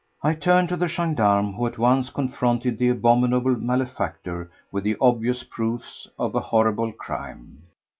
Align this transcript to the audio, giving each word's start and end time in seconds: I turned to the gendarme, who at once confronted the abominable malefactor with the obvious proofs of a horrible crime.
I 0.23 0.33
turned 0.33 0.67
to 0.69 0.75
the 0.75 0.87
gendarme, 0.87 1.53
who 1.53 1.67
at 1.67 1.77
once 1.77 2.09
confronted 2.09 2.79
the 2.79 2.89
abominable 2.89 3.55
malefactor 3.55 4.49
with 4.71 4.83
the 4.83 4.97
obvious 4.99 5.43
proofs 5.43 6.07
of 6.17 6.33
a 6.33 6.39
horrible 6.39 6.91
crime. 6.91 7.61